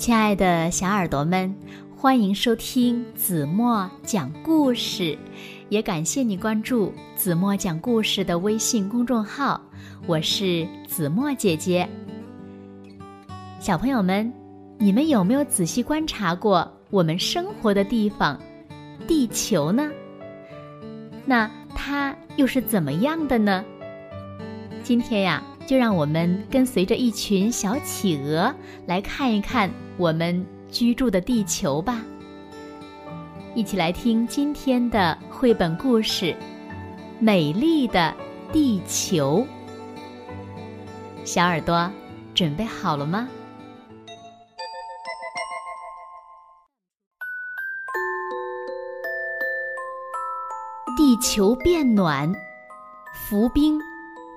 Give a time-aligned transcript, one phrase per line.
[0.00, 1.54] 亲爱的小耳朵们，
[1.94, 5.16] 欢迎收听子墨讲故事，
[5.68, 9.60] 也感谢你关注子墨讲故事的微信公众号。
[10.06, 11.86] 我是子墨姐姐。
[13.58, 14.32] 小朋友们，
[14.78, 18.40] 你们有没有仔细观察过我们生活的地方——
[19.06, 19.90] 地球呢？
[21.26, 23.62] 那它又是怎么样的呢？
[24.82, 25.42] 今天呀。
[25.66, 28.52] 就让我们跟随着一群小企鹅
[28.86, 32.02] 来看一看我们居住的地球吧。
[33.54, 36.24] 一起来听今天的绘本故事
[37.18, 38.14] 《美丽的
[38.50, 39.46] 地球》。
[41.22, 41.92] 小耳朵
[42.34, 43.28] 准备好了吗？
[50.96, 52.32] 地球变暖，
[53.12, 53.78] 浮冰。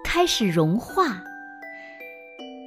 [0.04, 1.24] 开始融化。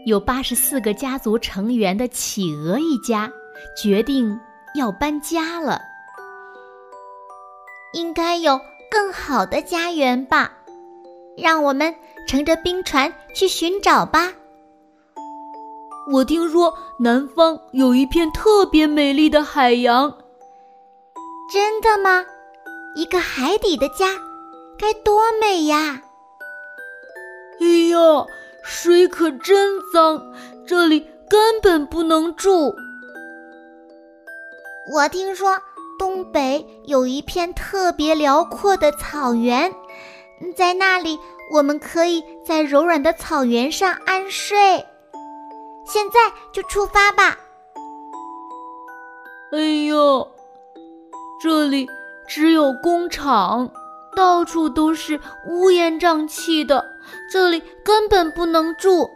[0.06, 3.29] 有八十四个家族成员的企鹅一家
[3.76, 4.38] 决定
[4.76, 5.80] 要搬家了。
[7.93, 8.57] 应该有
[8.88, 10.52] 更好的家园吧？
[11.37, 11.93] 让我们
[12.29, 14.32] 乘着冰船去寻找吧。
[16.12, 20.09] 我听说南方有一片特别美丽的海洋。
[21.52, 22.24] 真的吗？
[22.95, 24.07] 一个海底的家，
[24.79, 26.01] 该多美呀！
[27.60, 27.99] 哎呀，
[28.68, 30.20] 水可真脏，
[30.66, 32.74] 这里根本不能住。
[34.92, 35.56] 我听说
[36.00, 39.72] 东北有一片特别辽阔的草原，
[40.56, 41.16] 在那里
[41.52, 44.84] 我们可以在柔软的草原上安睡。
[45.87, 46.18] 现在
[46.52, 47.38] 就出发吧！
[49.52, 50.28] 哎呦，
[51.40, 51.87] 这里
[52.26, 53.70] 只有工厂。
[54.16, 56.82] 到处都是乌烟瘴气的，
[57.30, 59.10] 这里根本不能住。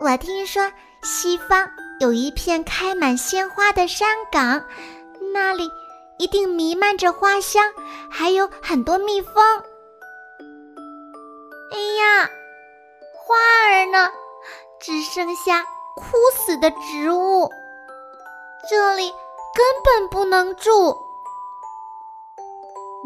[0.00, 1.70] 我听说西方
[2.00, 4.64] 有一片开满鲜花的山岗，
[5.32, 5.70] 那里
[6.18, 7.72] 一定弥漫着花香，
[8.10, 9.34] 还有很多蜜蜂。
[11.72, 12.28] 哎呀，
[13.14, 13.34] 花
[13.68, 14.10] 儿呢？
[14.80, 15.62] 只剩下
[15.94, 17.48] 枯死的植物，
[18.68, 19.08] 这里
[19.54, 20.96] 根本不能住。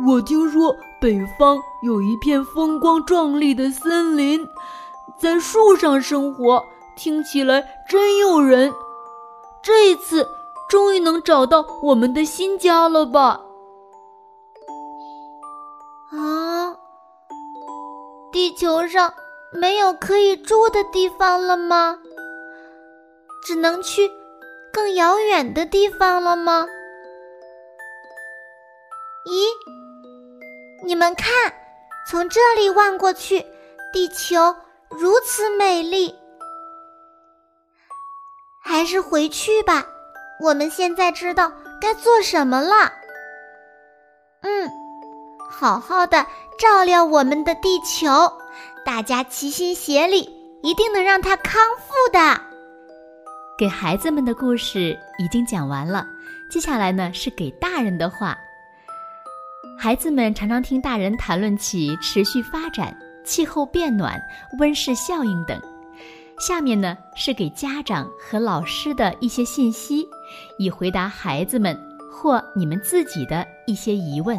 [0.07, 4.47] 我听说北方有一片风光壮丽的森林，
[5.19, 6.65] 在树上生活，
[6.97, 8.73] 听起来真诱人。
[9.63, 10.27] 这一次
[10.69, 13.41] 终于能找到我们的新家了吧？
[16.13, 16.75] 啊，
[18.33, 19.13] 地球上
[19.53, 21.99] 没有可以住的地方了吗？
[23.45, 24.11] 只能去
[24.73, 26.67] 更遥远的地方了吗？
[29.27, 29.86] 咦？
[30.85, 31.53] 你们看，
[32.09, 33.45] 从这里望过去，
[33.93, 34.55] 地球
[34.91, 36.15] 如此美丽。
[38.61, 39.87] 还是回去吧，
[40.41, 42.93] 我们现在知道该做什么了。
[44.43, 44.71] 嗯，
[45.51, 46.27] 好好的
[46.59, 48.09] 照料我们的地球，
[48.85, 50.29] 大家齐心协力，
[50.63, 52.41] 一定能让它康复的。
[53.59, 56.07] 给孩子们的故事已经讲完了，
[56.51, 58.37] 接下来呢是给大人的话。
[59.79, 64.21] 孩子们常常听大人谈论起持续发展、气候变暖、
[64.59, 65.61] 温室效应等。
[66.39, 70.07] 下面呢是给家长和老师的一些信息，
[70.59, 71.79] 以回答孩子们
[72.11, 74.39] 或你们自己的一些疑问。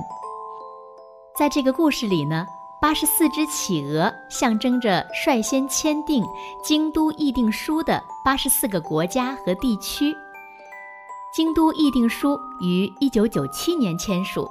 [1.38, 2.46] 在这个故事里呢，
[2.82, 6.24] 八十四只企鹅象征着率先签订
[6.64, 10.12] 《京都议定书》的八十四个国家和地区。
[11.32, 14.50] 《京都议定书》于一九九七年签署。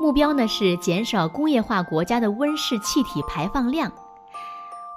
[0.00, 3.92] 目标呢是减少工业化国家的温室气体排放量。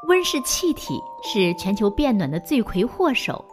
[0.08, 3.44] 温室气体是全球变暖的罪魁祸首，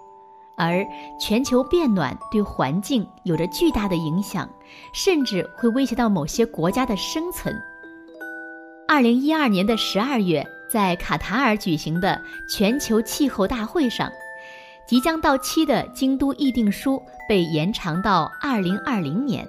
[0.57, 0.85] 而
[1.21, 4.49] 全球变暖对环境有着巨大的影响，
[4.93, 7.55] 甚至会威胁到某些国家的生存。
[8.87, 14.11] 二零一二年的十二月，在卡塔尔举行的全球气候大会上，
[14.87, 19.47] 即将到期的京都议定书被延长到二零二零年。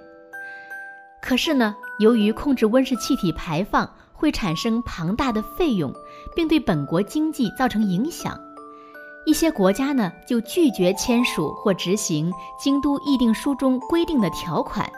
[1.22, 1.76] 可是呢？
[2.00, 5.94] 由于控制温室气体排放会产生庞大的费用，
[6.36, 8.40] 并对本国经济造成影响，
[9.26, 14.90] 一些国家呢就拒绝签署或执行《京都议定书》中规定的条款，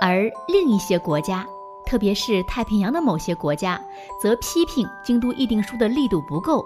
[0.00, 1.46] 而另一些国家，
[1.84, 3.80] 特别是太平洋的某些国家，
[4.22, 6.64] 则批评《京都议定书》的力度不够，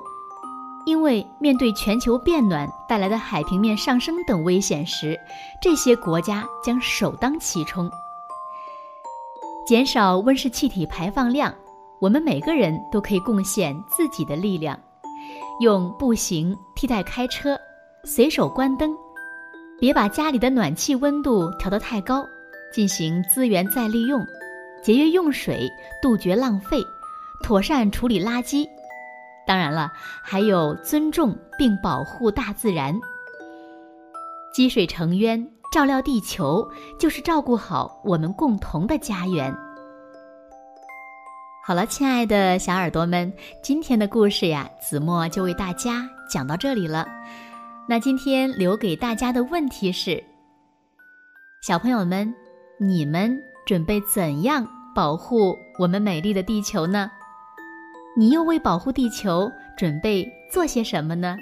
[0.84, 5.18] 因为面对全球变暖带来的海平面上升等危险时，
[5.62, 7.90] 这些国家将首当其冲。
[9.66, 11.54] 减少温室气体排放量，
[11.98, 14.78] 我们每个人都可以贡献自己的力量，
[15.60, 17.58] 用步行替代开车，
[18.04, 18.94] 随手关灯，
[19.80, 22.26] 别把家里的暖气温度调得太高，
[22.74, 24.22] 进行资源再利用，
[24.82, 25.66] 节约用水，
[26.02, 26.82] 杜绝浪费，
[27.42, 28.68] 妥善处理垃圾。
[29.46, 29.90] 当然了，
[30.22, 32.94] 还有尊重并保护大自然。
[34.52, 36.64] 积水成渊，照料地球，
[37.00, 39.52] 就是照顾好我们共同的家园。
[41.66, 47.08] 好了，亲爱的小耳朵们，今天的故事呀，子墨就为大家讲到这里了。
[47.88, 50.22] 那今天留给大家的问题是：
[51.60, 52.32] 小朋友们，
[52.78, 53.36] 你们
[53.66, 57.10] 准备怎样保护我们美丽的地球呢？
[58.16, 61.36] 你又为保护地球准备做些什么呢？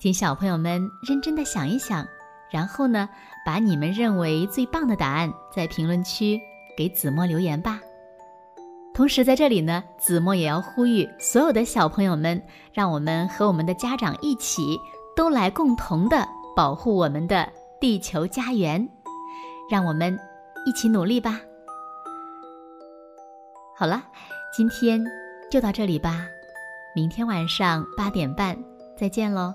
[0.00, 2.04] 请小朋友们认真的想一想，
[2.52, 3.08] 然后呢，
[3.44, 6.38] 把你们认为最棒的答案在评论区
[6.76, 7.80] 给子墨留言吧。
[8.94, 12.40] 同时，在这里呢，子墨也要呼吁所有的小朋友们，
[12.72, 14.78] 让我们和我们的家长一起，
[15.16, 17.50] 都来共同的保护我们的
[17.80, 18.86] 地球家园，
[19.70, 20.16] 让我们
[20.66, 21.40] 一起努力吧。
[23.74, 24.04] 好了。
[24.54, 25.02] 今天
[25.50, 26.26] 就到这里吧，
[26.94, 28.54] 明天晚上八点半
[28.98, 29.54] 再见喽。